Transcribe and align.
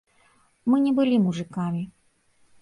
Мы 0.73 0.79
не 0.85 0.93
былі 1.01 1.19
мужыкамі. 1.27 1.85